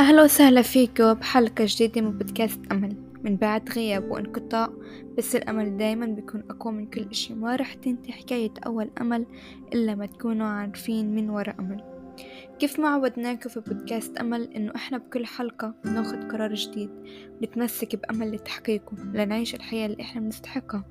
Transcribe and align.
أهلا 0.00 0.22
وسهلا 0.22 0.62
فيكم 0.62 1.14
بحلقة 1.14 1.64
جديدة 1.68 2.00
من 2.00 2.18
بودكاست 2.18 2.60
أمل. 2.72 2.96
من 3.24 3.36
بعد 3.36 3.70
غياب 3.70 4.10
وانقطاع 4.10 4.70
بس 5.18 5.36
الأمل 5.36 5.76
دايما 5.76 6.06
بيكون 6.06 6.44
أقوى 6.50 6.72
من 6.72 6.86
كل 6.86 7.06
إشي. 7.10 7.34
ما 7.34 7.56
رح 7.56 7.74
تنتهي 7.74 8.12
حكاية 8.12 8.50
أول 8.66 8.90
أمل 9.00 9.26
إلا 9.74 9.94
ما 9.94 10.06
تكونوا 10.06 10.46
عارفين 10.46 11.14
من 11.14 11.30
وراء 11.30 11.56
أمل. 11.58 11.84
كيف 12.58 12.80
ما 12.80 12.88
عودناكم 12.88 13.48
في 13.48 13.60
بودكاست 13.60 14.16
أمل 14.16 14.52
إنه 14.56 14.72
إحنا 14.76 14.98
بكل 14.98 15.26
حلقة 15.26 15.74
بناخد 15.84 16.32
قرار 16.32 16.54
جديد 16.54 16.90
نتمسك 17.42 17.96
بأمل 17.96 18.32
لتحقيقه 18.32 18.96
لنعيش 19.14 19.54
الحياة 19.54 19.86
اللي 19.86 20.02
إحنا 20.02 20.20
بنستحقها. 20.20 20.84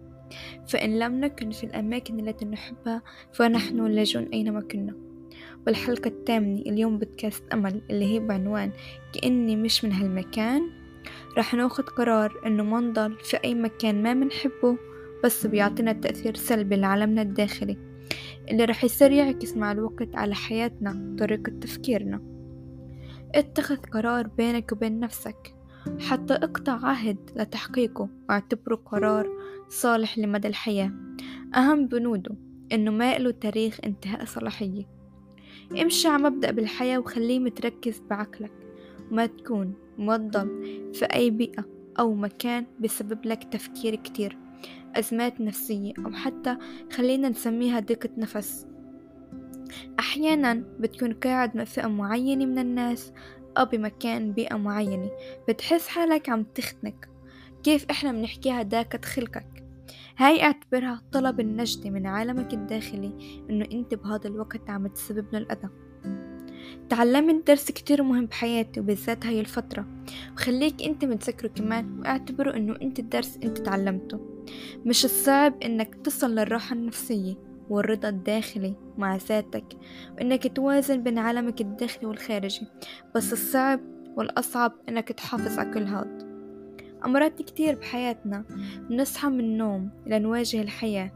فإن 0.68 1.00
لم 1.00 1.20
نكن 1.20 1.52
في 1.52 1.64
الأماكن 1.64 2.28
التي 2.28 2.46
نحبها 2.46 3.02
فنحن 3.34 3.86
لاجون 3.86 4.24
أينما 4.34 4.62
كنا. 4.62 5.09
والحلقة 5.70 6.08
الثامنة 6.08 6.62
اليوم 6.62 6.98
بودكاست 6.98 7.44
أمل 7.54 7.82
اللي 7.90 8.06
هي 8.06 8.20
بعنوان 8.20 8.72
كأني 9.14 9.56
مش 9.56 9.86
من 9.86 9.92
هالمكان. 9.92 10.70
رح 11.38 11.54
ناخد 11.54 11.84
قرار 11.84 12.42
إنه 12.46 12.64
ما 12.64 12.80
نضل 12.80 13.18
في 13.20 13.38
أي 13.44 13.56
مكان 13.56 14.04
ما 14.04 14.14
منحبه 14.14 14.78
بس 15.24 15.48
بيعطينا 15.48 15.94
تأثير 15.94 16.36
سلبي 16.36 16.76
لعالمنا 16.76 17.22
الداخلي 17.22 17.78
اللي 18.50 18.66
رح 18.66 18.84
يصير 18.84 19.12
يعكس 19.12 19.58
مع 19.58 19.72
الوقت 19.72 20.16
على 20.16 20.36
حياتنا 20.36 21.12
وطريقة 21.14 21.52
تفكيرنا. 21.62 22.22
اتخذ 23.36 23.78
قرار 23.78 24.28
بينك 24.28 24.72
وبين 24.72 25.00
نفسك. 25.00 25.56
حتى 26.00 26.34
اقطع 26.34 26.86
عهد 26.86 27.18
لتحقيقه 27.36 28.10
واعتبره 28.30 28.76
قرار 28.76 29.30
صالح 29.70 30.18
لمدى 30.18 30.48
الحياة. 30.48 30.92
أهم 31.56 31.88
بنوده 31.88 32.36
إنه 32.72 32.92
ما 32.92 33.18
له 33.18 33.32
تاريخ 33.32 33.80
انتهاء 33.86 34.26
صلاحية. 34.26 34.99
امشي 35.72 36.08
على 36.08 36.24
مبدأ 36.24 36.52
بالحياة 36.52 36.98
وخليه 37.00 37.40
متركز 37.40 38.02
بعقلك. 38.10 38.52
ما 39.12 39.26
تكون 39.26 39.74
موظف 39.98 40.48
في 40.94 41.06
أي 41.06 41.30
بيئة 41.30 41.66
أو 42.00 42.14
مكان 42.14 42.66
بسبب 42.80 43.26
لك 43.26 43.44
تفكير 43.44 43.96
كتير 43.96 44.38
أزمات 44.96 45.42
نفسية 45.42 45.94
أو 46.06 46.12
حتى 46.12 46.58
خلينا 46.92 47.30
نسميها 47.30 47.80
ضيقة 47.80 48.10
نفس. 48.18 48.66
أحيانا 50.00 50.64
بتكون 50.80 51.14
قاعد 51.14 51.58
مع 51.58 51.64
فئة 51.64 51.88
معينة 51.88 52.46
من 52.46 52.60
الناس 52.60 53.14
أو 53.58 53.66
بمكان 53.66 54.32
بيئة 54.32 54.56
معينة 54.56 55.10
بتحس 55.48 55.88
حالك 55.88 56.30
عم 56.30 56.44
تختنك 56.44 57.10
كيف 57.64 57.86
إحنا 57.92 58.12
بنحكيها 58.12 58.62
داكة 58.62 59.08
خلقك؟ 59.08 59.64
هاي 60.20 60.44
اعتبرها 60.44 61.02
طلب 61.12 61.40
النجدة 61.40 61.90
من 61.90 62.08
عالمك 62.08 62.54
الداخلي 62.54 63.42
إنه 63.50 63.66
أنت 63.72 63.94
بهذا 63.94 64.28
الوقت 64.28 64.70
عم 64.70 64.88
تسبب 64.88 65.26
له 65.34 65.40
الأذى. 65.40 65.70
تعلمت 66.90 67.48
درس 67.48 67.72
كتير 67.72 68.04
مهم 68.04 68.26
بحياتي 68.26 68.80
وبالذات 68.80 69.26
هاي 69.26 69.40
الفترة. 69.40 69.86
وخليك 70.34 70.84
أنت 70.84 71.06
متذكره 71.06 71.48
كمان 71.48 72.00
واعتبره 72.00 72.58
إنه 72.58 72.76
أنت 72.82 73.00
الدرس 73.00 73.40
أنت 73.44 73.58
تعلمته. 73.58 74.20
مش 74.86 75.06
الصعب 75.06 75.64
إنك 75.64 75.96
تصل 75.96 76.36
للراحة 76.36 76.76
النفسية 76.76 77.36
والرضا 77.70 78.10
الداخلي 78.10 78.76
مع 78.98 79.16
ذاتك 79.16 79.66
وإنك 80.18 80.56
توازن 80.56 81.04
بين 81.04 81.18
عالمك 81.18 81.62
الداخلي 81.62 82.06
والخارجي. 82.06 82.68
بس 83.16 83.34
الصعب 83.34 83.80
والأصعب 84.18 84.72
إنك 84.90 85.08
تحافظ 85.08 85.60
على 85.60 85.74
كل 85.74 85.84
هاد. 85.84 86.29
أمرات 87.06 87.42
كتير 87.42 87.76
بحياتنا 87.76 88.46
بنصحى 88.90 89.28
من 89.28 89.40
النوم 89.40 89.90
لنواجه 90.08 90.62
الحياة. 90.62 91.12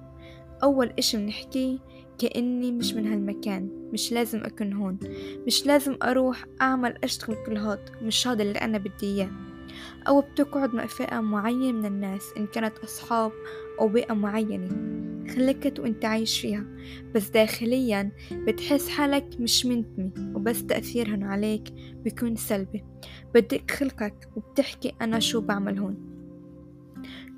أول 0.64 0.94
إشي 1.00 1.18
بنحكيه 1.18 1.78
كأني 2.18 2.72
مش 2.72 2.94
من 2.94 3.08
هالمكان 3.08 3.90
مش 3.94 4.12
لازم 4.12 4.44
أكون 4.44 4.74
هون 4.74 5.00
مش 5.48 5.66
لازم 5.66 5.98
أروح 6.04 6.46
أعمل 6.62 6.98
أشتغل 7.04 7.36
كل 7.46 7.58
هاد 7.58 7.90
مش 8.02 8.28
هذا 8.28 8.44
اللي 8.44 8.60
أنا 8.60 8.78
بدي 8.78 8.92
إياه. 9.06 9.32
أو 10.08 10.22
بتقعد 10.22 10.76
مع 10.76 10.86
فئة 10.86 11.20
معينة 11.20 11.72
من 11.72 11.86
الناس 11.86 12.34
إن 12.38 12.48
كانت 12.48 12.78
أصحاب 12.78 13.32
أو 13.80 13.88
بيئة 13.88 14.14
معينة. 14.14 14.70
خلكت 15.30 15.80
وانت 15.80 16.06
عايش 16.06 16.40
فيها. 16.40 16.66
بس 17.16 17.30
داخليا 17.30 18.12
بتحس 18.32 18.90
حالك 18.90 19.28
مش 19.40 19.66
منتمي 19.66 20.12
وبس 20.36 20.66
تأثيرهن 20.66 21.24
عليك 21.24 21.64
بيكون 22.04 22.36
سلبي. 22.36 22.84
بدك 23.34 23.72
خلقك 23.72 24.30
وبتحكي 24.36 24.94
أنا 25.02 25.20
شو 25.20 25.42
بعمل 25.42 25.80
هون. 25.80 26.14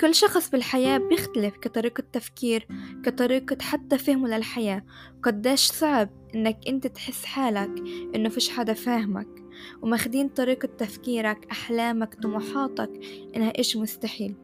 كل 0.02 0.16
شخص 0.16 0.50
بالحياة 0.50 0.98
بيختلف 0.98 1.58
كطريقة 1.58 2.04
تفكير 2.12 2.68
كطريقة 3.04 3.58
حتى 3.62 3.98
فهمه 3.98 4.28
للحياة. 4.28 4.86
وقديش 5.18 5.60
صعب 5.60 6.10
إنك 6.36 6.58
أنت 6.68 6.88
تحس 6.88 7.26
حالك 7.26 7.84
إنه 8.16 8.30
فيش 8.30 8.50
حدا 8.50 8.74
فاهمك. 8.74 9.28
وماخدين 9.82 10.30
طريقة 10.30 10.70
تفكيرك 10.78 11.48
أحلامك 11.52 12.16
طموحاتك 12.16 12.92
إنها 13.36 13.60
إشي 13.60 13.80
مستحيل. 13.80 14.36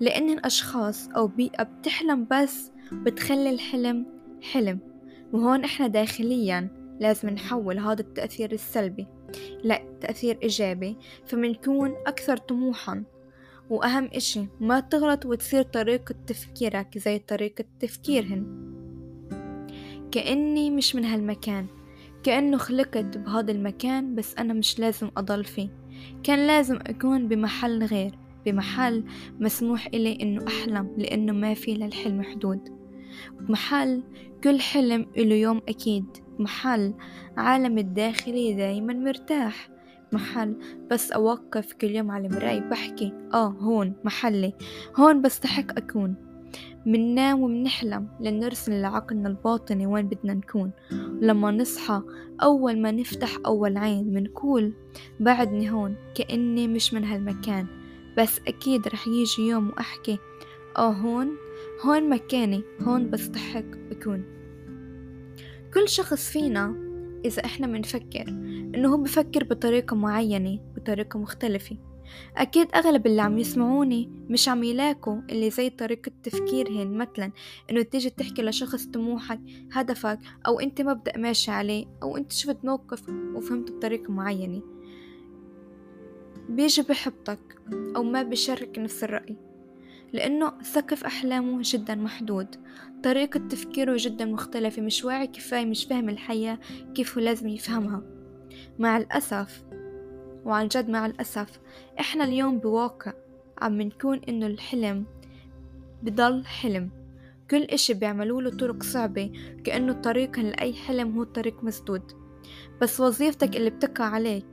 لأن 0.00 0.30
الأشخاص 0.30 1.08
أو 1.08 1.26
بيئة 1.26 1.62
بتحلم 1.62 2.26
بس 2.30 2.70
بتخلي 2.92 3.50
الحلم 3.50 4.06
حلم. 4.42 4.78
وهون 5.32 5.64
إحنا 5.64 5.86
داخليا 5.86 6.68
لازم 7.00 7.28
نحول 7.28 7.78
هذا 7.78 8.00
التأثير 8.00 8.52
السلبي 8.52 9.06
لا 9.64 9.82
تأثير 10.00 10.38
إيجابي 10.42 10.96
فمنكون 11.26 11.94
أكثر 12.06 12.36
طموحا. 12.36 13.04
وأهم 13.70 14.10
إشي 14.14 14.46
ما 14.60 14.80
تغلط 14.80 15.26
وتصير 15.26 15.62
طريقة 15.62 16.14
تفكيرك 16.26 16.98
زي 16.98 17.18
طريقة 17.18 17.64
تفكيرهن 17.80 18.70
كأني 20.12 20.70
مش 20.70 20.96
من 20.96 21.04
هالمكان 21.04 21.66
كأنه 22.22 22.56
خلقت 22.56 23.18
بهذا 23.18 23.52
المكان 23.52 24.14
بس 24.14 24.34
أنا 24.38 24.52
مش 24.52 24.78
لازم 24.78 25.10
أضل 25.16 25.44
فيه. 25.44 25.68
كان 26.22 26.46
لازم 26.46 26.76
أكون 26.76 27.28
بمحل 27.28 27.84
غير 27.84 28.18
بمحل 28.46 29.04
مسموح 29.40 29.86
إلي 29.86 30.18
إنه 30.22 30.46
أحلم 30.46 30.94
لأنه 30.98 31.32
ما 31.32 31.54
في 31.54 31.74
للحلم 31.74 32.22
حدود. 32.22 32.79
بمحل 33.40 34.02
كل 34.44 34.60
حلم 34.60 35.06
إله 35.16 35.34
يوم 35.34 35.60
أكيد. 35.68 36.04
محل 36.38 36.94
عالم 37.36 37.78
الداخلي 37.78 38.54
دايما 38.54 38.94
مرتاح. 38.94 39.68
محل 40.12 40.56
بس 40.90 41.12
أوقف 41.12 41.72
كل 41.72 41.88
يوم 41.90 42.10
على 42.10 42.26
المراية 42.26 42.60
بحكي. 42.60 43.12
آه 43.34 43.48
هون 43.48 43.92
محلي. 44.04 44.52
هون 44.96 45.22
بستحق 45.22 45.78
أكون. 45.78 46.14
مننام 46.86 47.40
ومنحلم 47.40 48.08
لنرسل 48.20 48.80
لعقلنا 48.80 49.28
الباطني 49.28 49.86
وين 49.86 50.08
بدنا 50.08 50.34
نكون. 50.34 50.70
لما 51.20 51.50
نصحى 51.50 52.02
أول 52.42 52.78
ما 52.78 52.90
نفتح 52.90 53.30
أول 53.46 53.76
عين 53.76 54.14
منقول 54.14 54.72
بعدني 55.20 55.70
هون 55.70 55.96
كأني 56.14 56.68
مش 56.68 56.94
من 56.94 57.04
هالمكان. 57.04 57.66
بس 58.18 58.40
أكيد 58.48 58.88
رح 58.88 59.08
يجي 59.08 59.42
يوم 59.48 59.68
وأحكي 59.68 60.18
آه 60.76 60.90
هون 60.92 61.28
هون 61.84 62.08
مكاني 62.08 62.62
هون 62.80 63.10
بستحق 63.10 63.64
أكون 63.90 64.24
كل 65.74 65.88
شخص 65.88 66.30
فينا 66.30 66.74
إذا 67.24 67.44
إحنا 67.44 67.66
منفكر 67.66 68.28
إنه 68.74 68.92
هو 68.92 68.96
بفكر 68.96 69.44
بطريقة 69.44 69.96
معينة 69.96 70.58
بطريقة 70.76 71.18
مختلفة. 71.18 71.76
أكيد 72.36 72.68
أغلب 72.74 73.06
اللي 73.06 73.22
عم 73.22 73.38
يسمعوني 73.38 74.10
مش 74.28 74.48
عم 74.48 74.64
يلاقوا 74.64 75.20
اللي 75.30 75.50
زي 75.50 75.70
طريقة 75.70 76.12
تفكيرهن 76.22 76.92
مثلا 76.96 77.32
إنه 77.70 77.82
تيجي 77.82 78.10
تحكي 78.10 78.42
لشخص 78.42 78.86
طموحك 78.86 79.40
هدفك 79.72 80.18
أو 80.46 80.60
أنت 80.60 80.82
مبدأ 80.82 81.18
ماشي 81.18 81.50
عليه 81.50 81.86
أو 82.02 82.16
أنت 82.16 82.32
شفت 82.32 82.64
موقف 82.64 83.08
وفهمته 83.34 83.74
بطريقة 83.76 84.12
معينة. 84.12 84.62
بيجي 86.48 86.82
بحبطك 86.82 87.56
أو 87.96 88.02
ما 88.02 88.22
بيشارك 88.22 88.78
نفس 88.78 89.04
الرأي. 89.04 89.49
لأنه 90.12 90.52
سقف 90.62 91.04
أحلامه 91.04 91.58
جدا 91.64 91.94
محدود. 91.94 92.46
طريقة 93.04 93.40
تفكيره 93.48 93.96
جدا 93.98 94.24
مختلفة 94.24 94.82
مش 94.82 95.04
واعي 95.04 95.26
كفاية 95.26 95.64
مش 95.64 95.84
فاهم 95.84 96.08
الحياة 96.08 96.58
كيف 96.94 97.18
هو 97.18 97.24
لازم 97.24 97.48
يفهمها. 97.48 98.02
مع 98.78 98.96
الأسف 98.96 99.64
وعن 100.44 100.68
جد 100.68 100.88
مع 100.88 101.06
الأسف 101.06 101.60
إحنا 102.00 102.24
اليوم 102.24 102.58
بواقع 102.58 103.12
عم 103.58 103.82
نكون 103.82 104.20
إنه 104.28 104.46
الحلم 104.46 105.04
بضل 106.02 106.46
حلم. 106.46 106.90
كل 107.50 107.62
إشي 107.62 107.94
بيعملوا 107.94 108.42
له 108.42 108.50
طرق 108.50 108.82
صعبة 108.82 109.32
كأنه 109.64 109.92
الطريق 109.92 110.38
لأي 110.40 110.72
حلم 110.72 111.16
هو 111.18 111.24
طريق 111.24 111.64
مسدود. 111.64 112.02
بس 112.80 113.00
وظيفتك 113.00 113.56
اللي 113.56 113.70
بتقع 113.70 114.04
عليك 114.04 114.46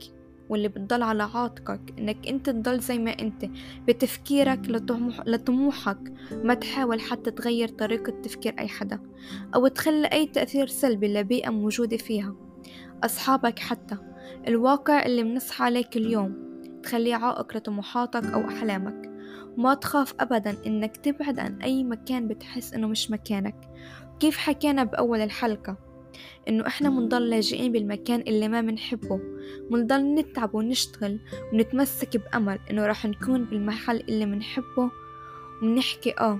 واللي 0.48 0.68
بتضل 0.68 1.02
على 1.02 1.22
عاتقك 1.22 1.80
إنك 1.98 2.28
أنت 2.28 2.50
تضل 2.50 2.80
زي 2.80 2.98
ما 2.98 3.10
أنت. 3.10 3.44
بتفكيرك 3.88 4.60
لطموح 4.68 5.20
لطموحك. 5.26 5.98
ما 6.44 6.54
تحاول 6.54 7.00
حتى 7.00 7.30
تغير 7.30 7.68
طريقة 7.68 8.12
تفكير 8.22 8.54
أي 8.58 8.68
حدا 8.68 9.00
أو 9.54 9.66
تخلي 9.66 10.06
أي 10.06 10.26
تأثير 10.26 10.66
سلبي 10.66 11.14
لبيئة 11.14 11.50
موجودة 11.50 11.96
فيها. 11.96 12.34
أصحابك 13.04 13.58
حتى. 13.58 13.96
الواقع 14.48 15.06
اللي 15.06 15.22
بنصحى 15.22 15.64
عليه 15.64 15.84
كل 15.84 16.06
يوم 16.06 16.48
تخليه 16.82 17.14
عائق 17.14 17.56
لطموحاتك 17.56 18.24
أو 18.24 18.48
أحلامك. 18.48 19.08
وما 19.58 19.74
تخاف 19.74 20.14
ابدا 20.20 20.56
إنك 20.66 20.96
تبعد 20.96 21.38
عن 21.38 21.62
أي 21.62 21.84
مكان 21.84 22.28
بتحس 22.28 22.74
إنه 22.74 22.86
مش 22.86 23.10
مكانك. 23.10 23.56
كيف 24.20 24.36
حكينا 24.36 24.84
بأول 24.84 25.20
الحلقة؟ 25.20 25.87
إنه 26.48 26.66
إحنا 26.66 26.90
منضل 26.90 27.30
لاجئين 27.30 27.72
بالمكان 27.72 28.20
اللي 28.20 28.48
ما 28.48 28.60
منحبه. 28.60 29.20
منضل 29.70 30.14
نتعب 30.14 30.54
ونشتغل 30.54 31.18
ونتمسك 31.52 32.16
بأمل 32.16 32.58
إنه 32.70 32.86
راح 32.86 33.06
نكون 33.06 33.44
بالمحل 33.44 33.96
اللي 34.08 34.26
منحبه 34.26 34.90
ومنحكي 35.62 36.14
آه 36.20 36.38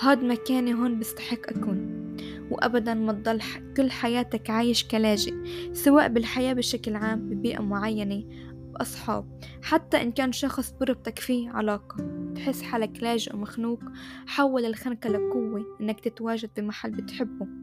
هاد 0.00 0.24
مكاني 0.24 0.74
هون 0.74 0.98
بستحق 0.98 1.48
أكون. 1.48 2.02
وأبدا 2.50 2.94
ما 2.94 3.12
تضل 3.12 3.40
كل 3.76 3.90
حياتك 3.90 4.50
عايش 4.50 4.84
كلاجئ 4.84 5.34
سواء 5.72 6.08
بالحياة 6.08 6.52
بشكل 6.52 6.96
عام 6.96 7.28
ببيئة 7.28 7.60
معينة 7.60 8.24
بأصحاب. 8.72 9.40
حتى 9.62 10.02
إن 10.02 10.12
كان 10.12 10.32
شخص 10.32 10.74
بربطك 10.80 11.18
فيه 11.18 11.50
علاقة. 11.50 11.96
تحس 12.34 12.62
حالك 12.62 13.02
لاجئ 13.02 13.34
ومخنوق 13.34 13.80
حول 14.26 14.64
الخنقة 14.64 15.10
لقوة 15.10 15.76
إنك 15.80 16.00
تتواجد 16.00 16.50
بمحل 16.56 16.90
بتحبه. 16.90 17.61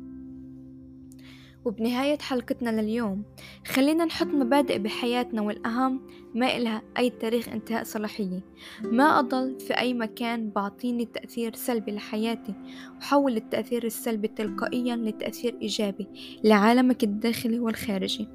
وبنهاية 1.65 2.17
حلقتنا 2.17 2.81
لليوم 2.81 3.23
خلينا 3.67 4.05
نحط 4.05 4.27
مبادئ 4.27 4.77
بحياتنا 4.77 5.41
والأهم 5.41 6.01
ما 6.35 6.57
إلها 6.57 6.81
أي 6.97 7.09
تاريخ 7.09 7.49
انتهاء 7.49 7.83
صلاحية. 7.83 8.41
ما 8.83 9.19
أضل 9.19 9.59
في 9.59 9.73
أي 9.73 9.93
مكان 9.93 10.49
بعطيني 10.49 11.05
تأثير 11.05 11.55
سلبي 11.55 11.91
لحياتي 11.91 12.53
وحول 12.97 13.37
التأثير 13.37 13.83
السلبي 13.83 14.27
تلقائيا 14.27 14.95
لتأثير 14.95 15.57
إيجابي 15.61 16.07
لعالمك 16.43 17.03
الداخلي 17.03 17.59
والخارجي. 17.59 18.27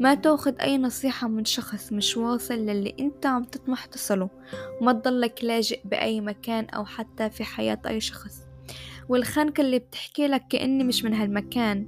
ما 0.00 0.14
تأخذ 0.14 0.54
أي 0.60 0.78
نصيحة 0.78 1.28
من 1.28 1.44
شخص 1.44 1.92
مش 1.92 2.16
واصل 2.16 2.54
للي 2.54 2.94
أنت 3.00 3.26
عم 3.26 3.44
تطمح 3.44 3.84
تصله. 3.84 4.30
وما 4.80 4.92
تضلك 4.92 5.44
لاجئ 5.44 5.80
بأي 5.84 6.20
مكان 6.20 6.64
أو 6.64 6.84
حتى 6.84 7.30
في 7.30 7.44
حياة 7.44 7.78
أي 7.86 8.00
شخص. 8.00 8.42
والخنقة 9.08 9.60
اللي 9.60 9.78
بتحكي 9.78 10.26
لك 10.26 10.44
كأني 10.48 10.84
مش 10.84 11.04
من 11.04 11.14
هالمكان. 11.14 11.86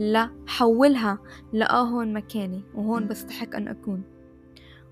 لا 0.00 0.30
حولها 0.46 1.18
لآه 1.52 1.82
هون 1.82 2.12
مكاني 2.12 2.62
وهون 2.74 3.06
بستحق 3.06 3.56
أن 3.56 3.68
أكون. 3.68 4.02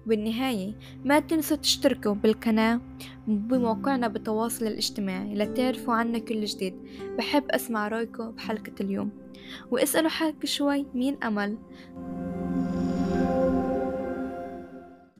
وبالنهاية 0.06 0.74
ما 1.04 1.20
تنسوا 1.20 1.56
تشتركوا 1.56 2.14
بالقناة 2.14 2.80
بموقعنا 3.26 4.08
بالتواصل 4.08 4.66
الاجتماعي 4.66 5.34
لتعرفوا 5.34 5.94
عنا 5.94 6.18
كل 6.18 6.44
جديد. 6.44 6.74
بحب 7.18 7.44
أسمع 7.50 7.88
رأيكم 7.88 8.30
بحلقة 8.30 8.72
اليوم. 8.80 9.10
واسألوا 9.70 10.10
حالك 10.10 10.46
شوي 10.46 10.86
مين 10.94 11.22
أمل؟ 11.22 11.56